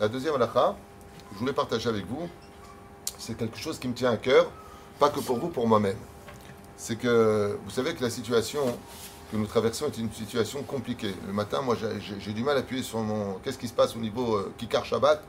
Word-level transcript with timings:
La 0.00 0.08
deuxième 0.08 0.34
halakha, 0.34 0.74
je 1.32 1.38
voulais 1.38 1.52
partager 1.52 1.88
avec 1.88 2.04
vous, 2.06 2.28
c'est 3.16 3.36
quelque 3.36 3.56
chose 3.58 3.78
qui 3.78 3.86
me 3.86 3.94
tient 3.94 4.10
à 4.10 4.16
cœur, 4.16 4.50
pas 4.98 5.08
que 5.08 5.20
pour 5.20 5.38
vous, 5.38 5.48
pour 5.48 5.68
moi-même. 5.68 5.96
C'est 6.76 6.96
que 6.96 7.56
vous 7.64 7.70
savez 7.70 7.94
que 7.94 8.02
la 8.02 8.10
situation 8.10 8.76
que 9.30 9.36
nous 9.36 9.46
traversons 9.46 9.86
est 9.86 9.96
une 9.96 10.12
situation 10.12 10.64
compliquée. 10.64 11.14
Le 11.26 11.32
matin, 11.32 11.62
moi, 11.62 11.76
j'ai 12.00 12.32
du 12.32 12.42
mal 12.42 12.56
à 12.56 12.60
appuyer 12.60 12.82
sur 12.82 12.98
mon. 12.98 13.34
Qu'est-ce 13.34 13.56
qui 13.58 13.68
se 13.68 13.72
passe 13.72 13.94
au 13.94 14.00
niveau 14.00 14.34
euh, 14.34 14.52
Kikar 14.58 14.84
Shabbat 14.84 15.22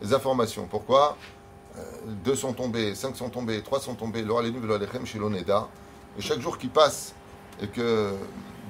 Les 0.00 0.14
informations. 0.14 0.68
Pourquoi? 0.70 1.16
Euh, 1.76 1.82
Deux 2.24 2.36
sont 2.36 2.52
tombés, 2.52 2.94
cinq 2.94 3.16
sont 3.16 3.28
tombés, 3.28 3.60
trois 3.62 3.80
sont 3.80 3.94
tombés. 3.94 4.22
L'Ora 4.22 4.42
Lechem 4.42 5.04
chez 5.04 5.18
l'Oneda. 5.18 5.68
Et 6.16 6.22
chaque 6.22 6.40
jour 6.40 6.58
qui 6.58 6.68
passe, 6.68 7.12
et 7.60 7.66
que. 7.66 8.12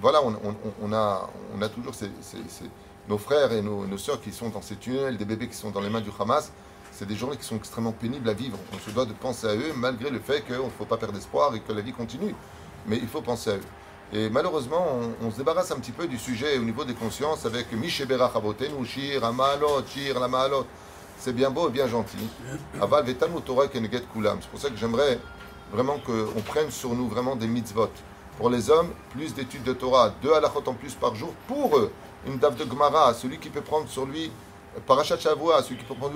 Voilà, 0.00 0.20
on 0.22 0.92
a 0.92 1.68
toujours 1.68 1.94
ces, 1.94 2.10
nos 3.08 3.18
frères 3.18 3.52
et 3.52 3.62
nos, 3.62 3.86
nos 3.86 3.98
sœurs 3.98 4.20
qui 4.20 4.32
sont 4.32 4.48
dans 4.48 4.62
ces 4.62 4.76
tunnels, 4.76 5.16
des 5.16 5.24
bébés 5.24 5.48
qui 5.48 5.56
sont 5.56 5.70
dans 5.70 5.80
les 5.80 5.90
mains 5.90 6.00
du 6.00 6.10
Hamas 6.18 6.52
c'est 6.92 7.06
des 7.06 7.16
journées 7.16 7.36
qui 7.38 7.44
sont 7.44 7.56
extrêmement 7.56 7.92
pénibles 7.92 8.28
à 8.28 8.34
vivre. 8.34 8.58
On 8.72 8.78
se 8.78 8.90
doit 8.90 9.06
de 9.06 9.14
penser 9.14 9.46
à 9.46 9.54
eux, 9.56 9.72
malgré 9.74 10.10
le 10.10 10.18
fait 10.18 10.44
qu'il 10.44 10.54
ne 10.54 10.68
faut 10.78 10.84
pas 10.84 10.98
perdre 10.98 11.16
espoir 11.16 11.54
et 11.54 11.60
que 11.60 11.72
la 11.72 11.80
vie 11.80 11.92
continue. 11.92 12.34
Mais 12.86 12.98
il 12.98 13.08
faut 13.08 13.22
penser 13.22 13.50
à 13.50 13.54
eux. 13.54 13.62
Et 14.12 14.28
malheureusement, 14.28 14.86
on, 15.22 15.30
se 15.30 15.38
débarrasse 15.38 15.70
un 15.70 15.76
petit 15.76 15.90
peu 15.90 16.06
du 16.06 16.18
sujet 16.18 16.58
au 16.58 16.62
niveau 16.62 16.84
des 16.84 16.92
consciences 16.92 17.46
avec 17.46 17.72
Mishebera 17.72 18.30
Chabotenu, 18.30 18.84
Shir, 18.84 19.24
Amalot, 19.24 19.86
Shir, 19.86 20.20
Lamalot. 20.20 20.66
C'est 21.18 21.32
bien 21.32 21.50
beau 21.50 21.68
et 21.68 21.72
bien 21.72 21.88
gentil. 21.88 22.28
Aval. 22.80 23.06
C'est 23.06 23.18
pour 24.50 24.60
ça 24.60 24.68
que 24.68 24.76
j'aimerais 24.76 25.18
vraiment 25.72 25.98
qu'on 25.98 26.40
prenne 26.42 26.70
sur 26.70 26.94
nous 26.94 27.08
vraiment 27.08 27.36
des 27.36 27.46
mitzvot. 27.46 27.90
Pour 28.36 28.50
les 28.50 28.68
hommes, 28.68 28.90
plus 29.10 29.32
d'études 29.32 29.62
de 29.64 29.72
Torah, 29.72 30.12
deux 30.22 30.34
halachot 30.34 30.62
en 30.66 30.74
plus 30.74 30.94
par 30.94 31.14
jour. 31.14 31.32
Pour 31.48 31.78
eux, 31.78 31.90
une 32.26 32.38
dave 32.38 32.56
de 32.56 32.64
Gemara, 32.64 33.14
celui 33.14 33.38
qui 33.38 33.48
peut 33.48 33.60
prendre 33.60 33.88
sur 33.88 34.06
lui 34.06 34.30
Parachat 34.86 35.18
Shavua, 35.18 35.62
celui 35.62 35.76
qui 35.76 35.84
peut 35.84 35.94
prendre 35.94 36.14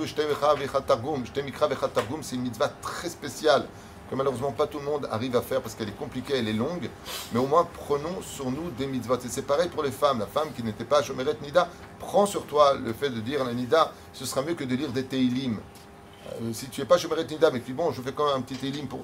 Targum, 0.86 2.22
c'est 2.22 2.36
une 2.36 2.42
mitzvah 2.42 2.68
très 2.68 3.08
spéciale 3.08 3.66
que 4.08 4.14
malheureusement 4.14 4.52
pas 4.52 4.66
tout 4.66 4.78
le 4.78 4.84
monde 4.84 5.08
arrive 5.10 5.36
à 5.36 5.42
faire 5.42 5.60
parce 5.60 5.74
qu'elle 5.74 5.88
est 5.88 5.98
compliquée, 5.98 6.34
elle 6.36 6.48
est 6.48 6.52
longue, 6.52 6.88
mais 7.32 7.40
au 7.40 7.46
moins 7.46 7.66
prenons 7.86 8.22
sur 8.22 8.50
nous 8.50 8.70
des 8.78 8.86
mitzvot. 8.86 9.16
Et 9.16 9.28
c'est 9.28 9.42
pareil 9.42 9.68
pour 9.68 9.82
les 9.82 9.90
femmes. 9.90 10.20
La 10.20 10.26
femme 10.26 10.48
qui 10.54 10.62
n'était 10.62 10.84
pas 10.84 11.02
Shomeret 11.02 11.36
Nida, 11.42 11.68
prends 11.98 12.26
sur 12.26 12.46
toi 12.46 12.74
le 12.74 12.92
fait 12.92 13.10
de 13.10 13.20
dire 13.20 13.44
la 13.44 13.52
Nida, 13.52 13.92
ce 14.12 14.24
sera 14.24 14.42
mieux 14.42 14.54
que 14.54 14.64
de 14.64 14.74
lire 14.74 14.92
des 14.92 15.04
Teilim. 15.04 15.58
Euh, 16.42 16.52
si 16.52 16.68
tu 16.68 16.80
n'es 16.80 16.86
pas 16.86 16.98
Shomeret 16.98 17.24
Nida, 17.24 17.50
mais 17.50 17.60
tu 17.60 17.66
dis 17.66 17.72
bon, 17.72 17.92
je 17.92 18.00
fais 18.02 18.12
quand 18.12 18.26
même 18.26 18.36
un 18.36 18.40
petit 18.42 18.56
Teilim 18.56 18.86
pour. 18.86 19.00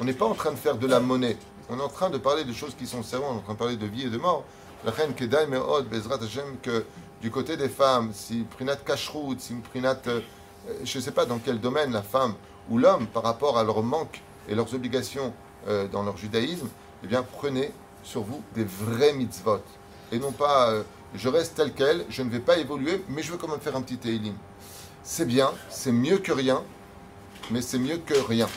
On 0.00 0.04
n'est 0.04 0.14
pas 0.14 0.26
en 0.26 0.34
train 0.34 0.50
de 0.50 0.56
faire 0.56 0.76
de 0.76 0.86
la 0.86 1.00
monnaie. 1.00 1.36
On 1.68 1.78
est 1.78 1.82
en 1.82 1.88
train 1.88 2.10
de 2.10 2.18
parler 2.18 2.44
de 2.44 2.52
choses 2.52 2.74
qui 2.74 2.86
sont 2.86 3.02
sérieuses, 3.02 3.28
on 3.30 3.34
est 3.34 3.38
en 3.38 3.42
train 3.42 3.52
de 3.52 3.58
parler 3.58 3.76
de 3.76 3.86
vie 3.86 4.06
et 4.06 4.10
de 4.10 4.18
mort. 4.18 4.44
La 4.82 4.92
reine 4.92 5.14
Kedai 5.14 5.46
Meod, 5.46 5.88
Bezrat 5.90 6.22
Hashem, 6.22 6.56
que 6.62 6.86
du 7.20 7.30
côté 7.30 7.58
des 7.58 7.68
femmes, 7.68 8.12
si 8.14 8.46
Prinat 8.56 8.76
Kashrut, 8.76 9.38
si 9.38 9.52
Prinat, 9.54 9.98
euh, 10.06 10.20
je 10.84 10.98
ne 10.98 11.02
sais 11.02 11.10
pas 11.10 11.26
dans 11.26 11.38
quel 11.38 11.60
domaine 11.60 11.92
la 11.92 12.02
femme 12.02 12.32
ou 12.70 12.78
l'homme, 12.78 13.06
par 13.06 13.22
rapport 13.22 13.58
à 13.58 13.64
leur 13.64 13.82
manque 13.82 14.22
et 14.48 14.54
leurs 14.54 14.72
obligations 14.74 15.34
euh, 15.68 15.86
dans 15.86 16.02
leur 16.02 16.16
judaïsme, 16.16 16.68
eh 17.04 17.06
bien 17.06 17.22
prenez 17.22 17.72
sur 18.02 18.22
vous 18.22 18.42
des 18.54 18.64
vrais 18.64 19.12
mitzvot. 19.12 19.60
Et 20.12 20.18
non 20.18 20.32
pas, 20.32 20.70
euh, 20.70 20.82
je 21.14 21.28
reste 21.28 21.56
tel 21.56 21.74
quel, 21.74 22.06
je 22.08 22.22
ne 22.22 22.30
vais 22.30 22.40
pas 22.40 22.56
évoluer, 22.56 23.04
mais 23.10 23.22
je 23.22 23.32
veux 23.32 23.38
quand 23.38 23.48
même 23.48 23.60
faire 23.60 23.76
un 23.76 23.82
petit 23.82 23.98
teilim. 23.98 24.34
C'est 25.02 25.26
bien, 25.26 25.50
c'est 25.68 25.92
mieux 25.92 26.16
que 26.16 26.32
rien, 26.32 26.62
mais 27.50 27.60
c'est 27.60 27.78
mieux 27.78 27.98
que 27.98 28.14
rien. 28.14 28.48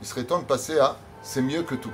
Il 0.00 0.06
serait 0.06 0.24
temps 0.24 0.38
de 0.38 0.44
passer 0.44 0.78
à 0.78 0.96
c'est 1.22 1.42
mieux 1.42 1.64
que 1.64 1.74
tout. 1.74 1.92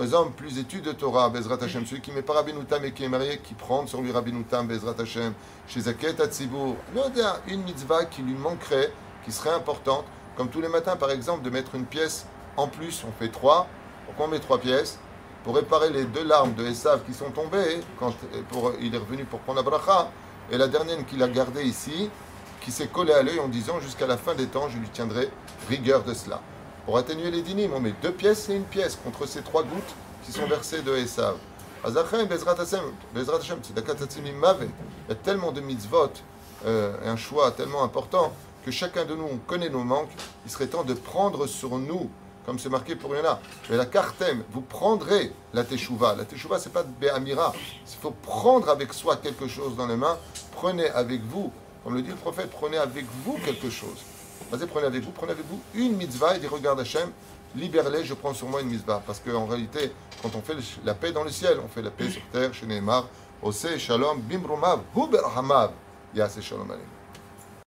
Les 0.00 0.14
hommes, 0.14 0.32
plus 0.32 0.58
études 0.58 0.84
de 0.84 0.92
Torah, 0.92 1.28
Bezrat 1.28 1.62
Hashem. 1.62 1.84
Celui 1.84 2.00
qui 2.00 2.12
n'est 2.12 2.22
pas 2.22 2.32
Rabbi 2.32 2.54
Noutam 2.54 2.82
et 2.82 2.92
qui 2.92 3.04
est 3.04 3.08
marié, 3.08 3.38
qui 3.38 3.52
prend 3.52 3.86
sur 3.86 4.00
lui 4.00 4.10
Rabbi 4.10 4.32
Noutam, 4.32 4.66
Bezrat 4.66 4.94
Hashem. 4.98 5.34
Chez 5.68 5.80
Zaket 5.80 6.18
Atzibur. 6.18 6.76
Une 7.46 7.62
mitzvah 7.62 8.06
qui 8.06 8.22
lui 8.22 8.32
manquerait, 8.32 8.90
qui 9.24 9.30
serait 9.30 9.50
importante, 9.50 10.06
comme 10.34 10.48
tous 10.48 10.62
les 10.62 10.68
matins, 10.68 10.96
par 10.96 11.10
exemple, 11.10 11.42
de 11.42 11.50
mettre 11.50 11.74
une 11.74 11.84
pièce 11.84 12.24
en 12.56 12.68
plus. 12.68 13.04
On 13.06 13.12
fait 13.22 13.30
trois. 13.30 13.66
Pourquoi 14.06 14.26
on 14.26 14.28
met 14.28 14.40
trois 14.40 14.58
pièces? 14.58 14.98
Pour 15.44 15.56
réparer 15.56 15.90
les 15.90 16.04
deux 16.04 16.24
larmes 16.24 16.54
de 16.54 16.64
Esav 16.64 17.02
qui 17.04 17.12
sont 17.12 17.30
tombées, 17.30 17.80
quand 17.98 18.14
il 18.80 18.94
est 18.94 18.98
revenu 18.98 19.24
pour 19.24 19.40
prendre 19.40 19.62
la 19.62 19.68
bracha. 19.68 20.10
Et 20.50 20.56
la 20.56 20.68
dernière 20.68 21.04
qu'il 21.04 21.22
a 21.22 21.28
gardée 21.28 21.64
ici, 21.64 22.08
qui 22.62 22.72
s'est 22.72 22.88
collée 22.88 23.12
à 23.12 23.22
l'œil 23.22 23.40
en 23.40 23.48
disant 23.48 23.78
jusqu'à 23.80 24.06
la 24.06 24.16
fin 24.16 24.34
des 24.34 24.46
temps, 24.46 24.68
je 24.70 24.78
lui 24.78 24.88
tiendrai 24.88 25.28
rigueur 25.68 26.02
de 26.02 26.14
cela. 26.14 26.40
Pour 26.84 26.98
atténuer 26.98 27.30
les 27.30 27.42
dynimes, 27.42 27.74
on 27.74 27.80
met 27.80 27.94
deux 28.02 28.10
pièces 28.10 28.48
et 28.48 28.56
une 28.56 28.64
pièce 28.64 28.98
contre 29.04 29.24
ces 29.26 29.42
trois 29.42 29.62
gouttes 29.62 29.94
qui 30.24 30.32
sont 30.32 30.46
versées 30.46 30.82
de 30.82 30.96
Esav. 30.96 31.36
Il 31.84 31.94
y 31.94 31.98
a 35.12 35.14
tellement 35.14 35.52
de 35.52 35.60
mitzvot, 35.60 36.10
euh, 36.66 36.96
un 37.04 37.16
choix 37.16 37.52
tellement 37.52 37.84
important, 37.84 38.32
que 38.64 38.72
chacun 38.72 39.04
de 39.04 39.14
nous, 39.14 39.28
on 39.32 39.36
connaît 39.38 39.68
nos 39.68 39.84
manques. 39.84 40.10
Il 40.44 40.50
serait 40.50 40.66
temps 40.66 40.82
de 40.82 40.94
prendre 40.94 41.46
sur 41.46 41.78
nous, 41.78 42.10
comme 42.46 42.58
c'est 42.58 42.68
marqué 42.68 42.96
pour 42.96 43.14
Yana. 43.14 43.38
Mais 43.70 43.76
la 43.76 43.86
cartem, 43.86 44.42
vous 44.52 44.60
prendrez 44.60 45.30
la 45.54 45.62
teshuva. 45.62 46.16
La 46.16 46.24
teshuva, 46.24 46.58
c'est 46.58 46.72
pas 46.72 46.82
de 46.82 46.90
béamira. 47.00 47.52
Il 47.86 47.96
faut 48.00 48.10
prendre 48.10 48.68
avec 48.68 48.92
soi 48.92 49.14
quelque 49.16 49.46
chose 49.46 49.76
dans 49.76 49.86
les 49.86 49.94
mains. 49.96 50.18
Prenez 50.50 50.90
avec 50.90 51.22
vous, 51.22 51.52
comme 51.84 51.94
le 51.94 52.02
dit 52.02 52.10
le 52.10 52.16
prophète, 52.16 52.50
prenez 52.50 52.78
avec 52.78 53.06
vous 53.24 53.38
quelque 53.44 53.70
chose. 53.70 54.02
Vas-y, 54.52 54.66
prenez 54.66 54.86
avec 54.86 55.02
vous, 55.02 55.12
prenez 55.12 55.32
avec 55.32 55.46
vous 55.46 55.58
une 55.74 55.96
mitzvah 55.96 56.36
et 56.36 56.38
dit 56.38 56.46
regarde 56.46 56.78
Hachem, 56.78 57.10
libère-les, 57.56 58.04
je 58.04 58.12
prends 58.12 58.34
sur 58.34 58.46
moi 58.48 58.60
une 58.60 58.68
mitzvah. 58.68 59.02
Parce 59.06 59.18
qu'en 59.18 59.46
réalité, 59.46 59.90
quand 60.20 60.28
on 60.34 60.42
fait 60.42 60.54
la 60.84 60.92
paix 60.92 61.10
dans 61.10 61.24
le 61.24 61.30
ciel, 61.30 61.58
on 61.64 61.68
fait 61.68 61.80
la 61.80 61.90
paix 61.90 62.10
sur 62.10 62.20
terre, 62.30 62.52
chez 62.52 62.66
Neymar, 62.66 63.08
Ose, 63.40 63.78
Shalom, 63.78 64.20
Bimrumav, 64.20 64.80
Huber 64.94 65.22
Hamav, 65.34 65.70
Yase 66.14 66.42
Shalom 66.42 66.70
Aleinu. 66.70 67.01